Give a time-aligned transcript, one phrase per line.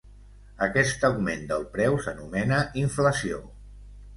[0.67, 3.43] Aquest augment del preu s'anomena inflació.